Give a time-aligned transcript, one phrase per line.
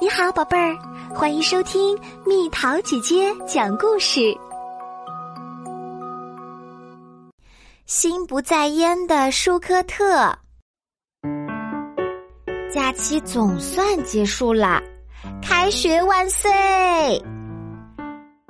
[0.00, 0.78] 你好，宝贝儿，
[1.12, 4.32] 欢迎收听蜜桃姐姐讲故事。
[7.84, 10.32] 心不在焉的舒科特，
[12.72, 14.80] 假期总算结束了，
[15.42, 16.48] 开学万岁！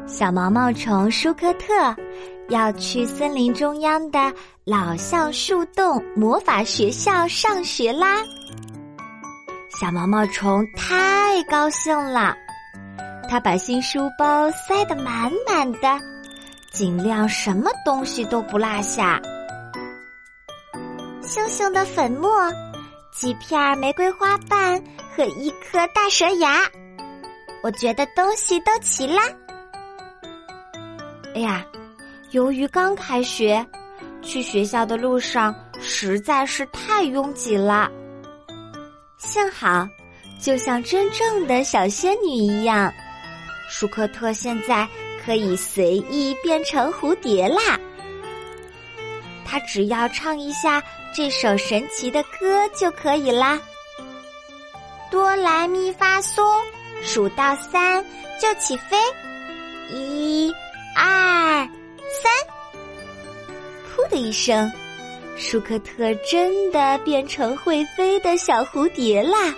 [0.07, 1.97] 小毛毛虫舒科特
[2.51, 4.31] 要去森林中央的
[4.65, 8.23] 老橡树洞魔法学校上学啦。
[9.81, 12.37] 小毛毛虫太高兴了，
[13.29, 16.01] 他把新书包塞得满满的，
[16.73, 19.23] 尽量什么东西都不落下。
[21.23, 22.53] 星星的粉末，
[23.13, 24.83] 几片玫瑰花瓣
[25.15, 26.59] 和一颗大蛇牙，
[27.63, 29.23] 我觉得东西都齐啦。
[31.37, 31.65] 哎呀，
[32.33, 33.65] 由于刚开学，
[34.23, 37.89] 去学校的路上实在是太拥挤了。
[39.29, 39.87] 幸好，
[40.41, 42.91] 就像真正的小仙女一样，
[43.69, 44.89] 舒克特现在
[45.23, 47.79] 可以随意变成蝴蝶啦。
[49.45, 50.83] 他只要唱一下
[51.15, 53.61] 这首神奇的歌就可以啦。
[55.11, 56.43] 哆来咪发嗦，
[57.03, 58.03] 数到三
[58.41, 58.97] 就起飞，
[59.91, 60.51] 一、
[60.97, 61.69] 二、
[62.23, 62.33] 三，
[63.95, 64.73] 噗的一声。
[65.39, 69.55] 舒克特真的变成会飞的小蝴蝶啦！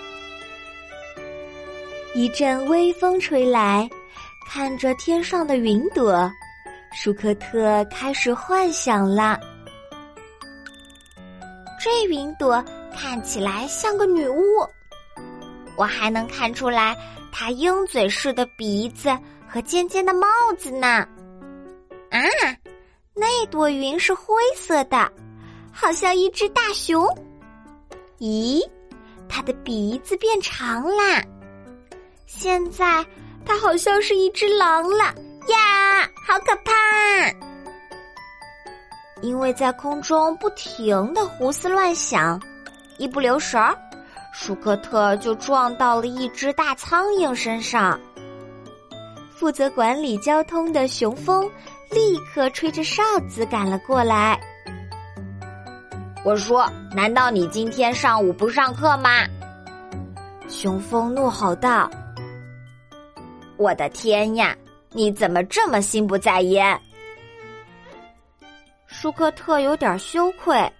[2.13, 3.89] 一阵微风吹来，
[4.47, 6.31] 看着天上的云朵，
[6.93, 9.39] 舒克特开始幻想啦。
[11.83, 12.63] 这云朵
[12.95, 14.43] 看起来像个女巫，
[15.75, 16.95] 我还能看出来
[17.31, 19.09] 她鹰嘴似的鼻子
[19.49, 20.27] 和尖尖的帽
[20.59, 20.87] 子呢。
[22.11, 22.21] 啊，
[23.15, 25.11] 那朵云是灰色的。
[25.71, 27.05] 好像一只大熊，
[28.19, 28.61] 咦，
[29.27, 31.23] 它的鼻子变长啦！
[32.25, 33.05] 现在
[33.45, 35.05] 它好像是一只狼了
[35.47, 36.71] 呀，好可怕！
[39.21, 42.41] 因为在空中不停的胡思乱想，
[42.97, 43.77] 一不留神儿，
[44.33, 47.99] 舒克特就撞到了一只大苍蝇身上。
[49.35, 51.49] 负责管理交通的雄风
[51.89, 54.39] 立刻吹着哨子赶了过来。
[56.23, 59.25] 我说：“难道你今天上午不上课吗？”
[60.47, 61.89] 雄蜂怒吼道
[63.57, 64.55] ：“我的天呀，
[64.91, 66.79] 你怎么这么心不在焉？”
[68.85, 70.71] 舒克特有点羞愧，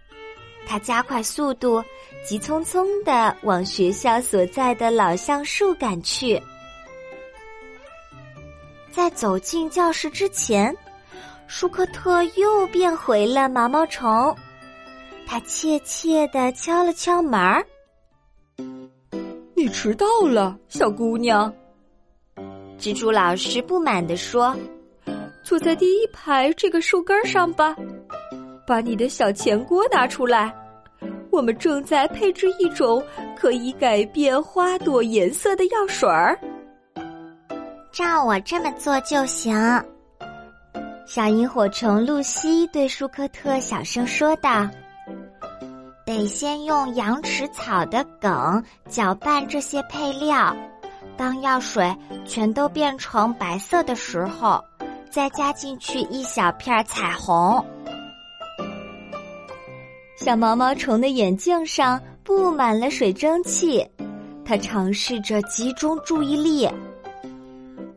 [0.68, 1.84] 他加快速度，
[2.24, 6.40] 急匆匆的往学校所在的老橡树赶去。
[8.92, 10.76] 在走进教室之前，
[11.48, 14.36] 舒克特又变回了毛毛虫。
[15.32, 17.66] 他怯怯的敲了敲门儿。
[19.56, 21.50] 你迟到了，小姑娘。
[22.78, 24.54] 蜘蛛老师不满地说
[25.42, 27.74] ：“坐在第一排这个树根上吧，
[28.68, 30.54] 把你的小钱锅拿出来。
[31.32, 33.02] 我们正在配置一种
[33.38, 36.38] 可以改变花朵颜色的药水儿。
[37.90, 39.56] 照我这么做就行。”
[41.08, 44.70] 小萤火虫露西对舒克特小声说道。
[46.06, 50.56] 得先用羊齿草的梗搅拌这些配料，
[51.16, 51.96] 当药水
[52.26, 54.64] 全都变成白色的时候，
[55.10, 57.64] 再加进去一小片彩虹。
[60.16, 63.88] 小毛毛虫的眼镜上布满了水蒸气，
[64.46, 66.70] 它尝试着集中注意力。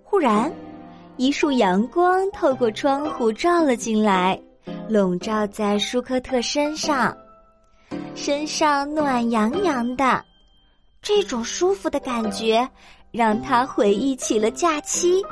[0.02, 0.50] 忽然，
[1.16, 4.38] 一束阳光透过窗户照了进来，
[4.88, 7.14] 笼罩在舒克特身上。
[8.14, 10.24] 身上暖洋洋的，
[11.02, 12.66] 这种舒服的感觉
[13.10, 15.22] 让他回忆起了假期。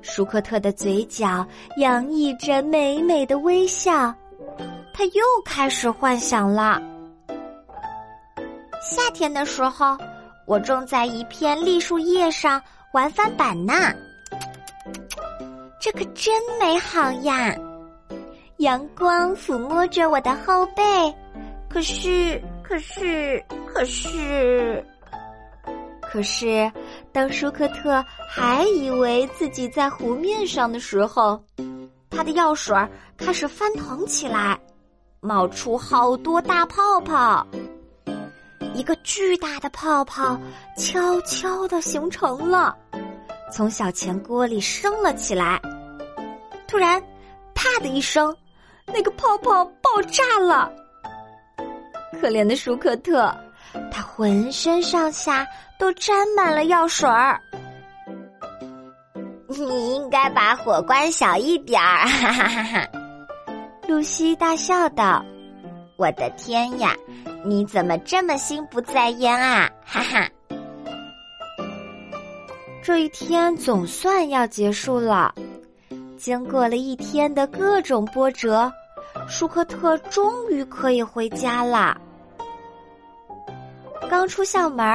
[0.00, 1.46] 舒克特的嘴角
[1.76, 4.12] 洋溢着美美的微笑，
[4.92, 6.80] 他又开始幻想了。
[8.82, 9.96] 夏天的时候，
[10.46, 12.60] 我正在一片栗树叶上
[12.92, 13.74] 玩翻板呢，
[15.80, 17.54] 这可真美好呀！
[18.58, 21.14] 阳光抚摸着我的后背。
[21.74, 24.86] 可是，可是，可是，
[26.00, 26.70] 可是，
[27.10, 31.44] 当舒克特还以为自己在湖面上的时候，
[32.08, 32.76] 他的药水
[33.16, 34.56] 开始翻腾起来，
[35.20, 37.44] 冒出好多大泡泡。
[38.72, 40.38] 一个巨大的泡泡
[40.76, 42.76] 悄悄的形成了，
[43.52, 45.60] 从小钱锅里升了起来。
[46.68, 47.02] 突然，
[47.52, 48.32] 啪的一声，
[48.86, 50.72] 那个泡泡爆炸了。
[52.24, 53.30] 可怜的舒克特，
[53.92, 55.46] 他浑身上下
[55.78, 57.38] 都沾满了药水儿。
[59.46, 62.88] 你应该把火关小一点儿，哈哈哈哈！
[63.86, 65.22] 露西大笑道
[65.98, 66.96] ：“我的天呀，
[67.44, 69.70] 你怎么这么心不在焉啊？
[69.84, 70.26] 哈哈！”
[72.82, 75.34] 这一天总算要结束了。
[76.16, 78.72] 经过了一天的各种波折，
[79.28, 81.94] 舒克特终于可以回家啦。
[84.16, 84.86] 刚出校门，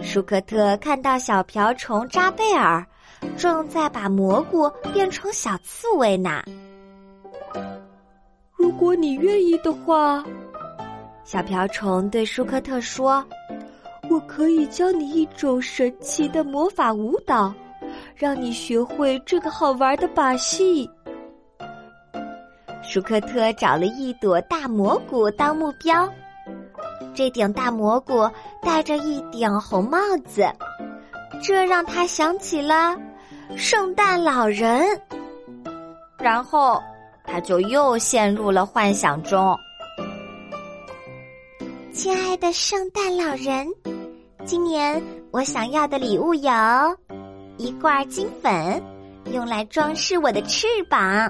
[0.00, 2.82] 舒克特看到小瓢虫扎贝尔
[3.36, 6.42] 正在把蘑菇变成小刺猬呢。
[8.56, 10.24] 如果你愿意的话，
[11.24, 13.22] 小瓢虫对舒克特说。
[14.08, 17.52] 我可以教你一种神奇的魔法舞蹈，
[18.16, 20.88] 让你学会这个好玩的把戏。
[22.82, 26.10] 舒克特找了一朵大蘑菇当目标，
[27.18, 28.30] 这顶大蘑菇
[28.62, 30.48] 戴着一顶红帽子，
[31.42, 32.96] 这让他想起了
[33.56, 34.86] 圣诞老人。
[36.16, 36.80] 然后
[37.24, 39.58] 他就又陷入了幻想中。
[41.92, 43.66] 亲爱的圣诞老人。
[44.44, 46.52] 今年我想要的礼物有
[47.56, 48.80] 一罐金粉，
[49.32, 51.28] 用来装饰我的翅膀；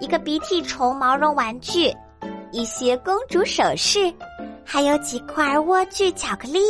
[0.00, 1.94] 一个鼻涕虫毛绒玩具，
[2.50, 4.12] 一些公主首饰，
[4.64, 6.60] 还有几块莴苣巧克力。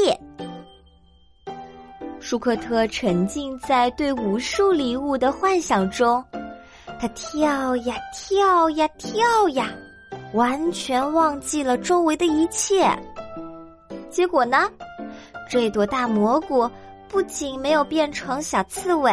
[2.20, 6.24] 舒克特沉浸在对无数礼物的幻想中，
[6.98, 9.70] 他跳呀跳呀跳呀，
[10.32, 12.90] 完全忘记了周围的一切。
[14.10, 14.70] 结果呢？
[15.50, 16.68] 这朵大蘑菇
[17.08, 19.12] 不仅没有变成小刺猬，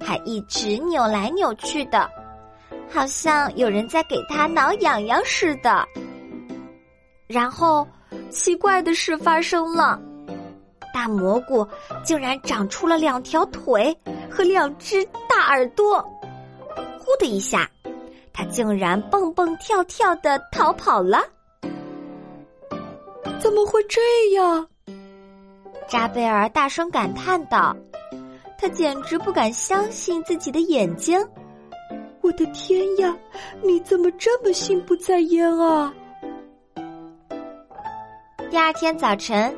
[0.00, 2.10] 还一直扭来扭去的，
[2.88, 5.86] 好像有人在给它挠痒痒似的。
[7.26, 7.86] 然后，
[8.30, 10.00] 奇怪的事发生了，
[10.92, 11.66] 大蘑菇
[12.04, 13.96] 竟然长出了两条腿
[14.30, 16.00] 和两只大耳朵。
[16.98, 17.68] 呼的一下，
[18.32, 21.22] 它竟然蹦蹦跳跳的逃跑了。
[23.38, 24.00] 怎么会这
[24.34, 24.66] 样？
[25.88, 27.76] 扎贝尔大声感叹道
[28.56, 31.20] ：“他简直不敢相信自己的眼睛！
[32.20, 33.16] 我的天呀，
[33.62, 35.92] 你怎么这么心不在焉啊？”
[38.50, 39.56] 第二天早晨，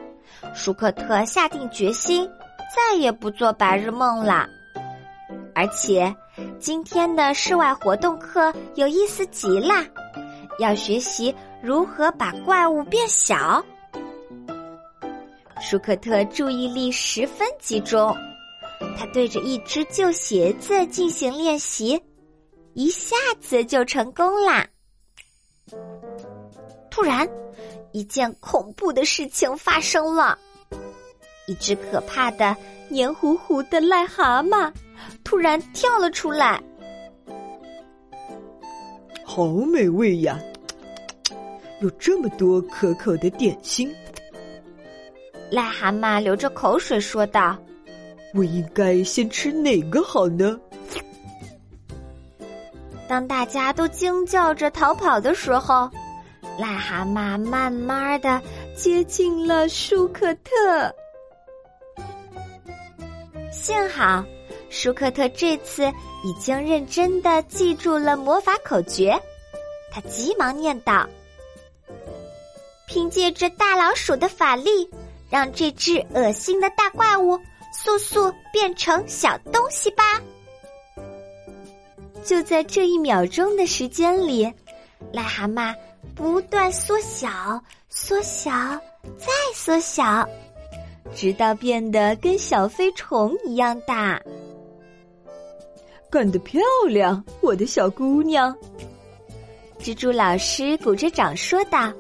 [0.55, 2.29] 舒克特下定决心
[2.77, 4.47] 再也不做白日梦了，
[5.55, 6.15] 而且
[6.59, 9.75] 今天的室外活动课有意思极了，
[10.59, 13.65] 要学习如何把怪物变小。
[15.59, 18.15] 舒克特注意力十分集中，
[18.99, 21.99] 他对着一只旧鞋子进行练习，
[22.75, 24.67] 一下子就成功啦。
[26.91, 27.27] 突然，
[27.93, 30.39] 一件恐怖的事情发生了，
[31.47, 32.57] 一只可怕的
[32.89, 34.73] 黏糊糊的癞蛤蟆
[35.23, 36.63] 突然跳了出来。
[39.25, 40.39] 好美味呀！
[41.81, 43.93] 有这么多可口的点心。
[45.51, 47.59] 癞蛤蟆流着口水说道
[48.35, 50.59] ：“我应该先吃哪个好呢？”
[53.09, 55.91] 当大家都惊叫着逃跑的时候，
[56.59, 58.41] 癞蛤蟆慢慢的
[58.77, 60.95] 接近了舒克特。
[63.53, 64.25] 幸好，
[64.71, 65.85] 舒克特这次
[66.25, 69.19] 已经认真的记住了魔法口诀，
[69.91, 71.09] 他急忙念道
[72.87, 74.89] ：“凭借着大老鼠的法力。”
[75.33, 77.41] 让这只恶心的大怪物
[77.73, 80.21] 速速变成小东西吧！
[82.23, 84.45] 就在这一秒钟的时间里，
[85.11, 85.75] 癞蛤蟆
[86.15, 88.51] 不断缩小、缩小、
[89.17, 90.29] 再缩小，
[91.15, 94.21] 直到变得跟小飞虫一样大。
[96.11, 98.55] 干得漂亮，我的小姑娘！
[99.81, 101.93] 蜘蛛老师鼓着掌说道：“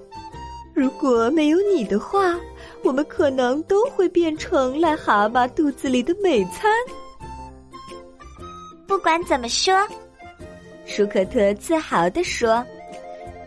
[0.75, 2.39] 如果没有你的话。”
[2.85, 6.69] 我们可能都会变成癞蛤蟆肚子里的美餐。
[8.89, 9.87] 不管怎么说，
[10.85, 12.67] 舒克特自豪地说：“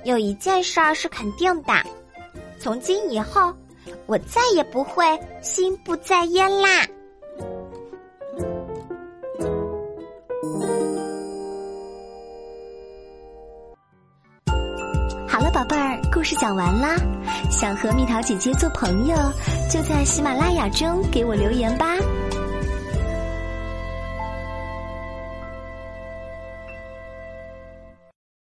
[0.06, 1.74] 有一件事儿是肯定的，
[2.60, 3.52] 从今以后，
[4.06, 5.04] 我再也不会
[5.42, 6.86] 心不在焉啦。”
[15.28, 16.96] 好了，宝贝儿，故事讲完啦。
[17.50, 19.16] 想和蜜桃姐姐做朋友，
[19.72, 21.98] 就在喜马拉雅中给我留言吧。